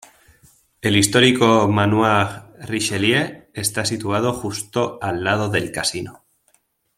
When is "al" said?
4.99-5.23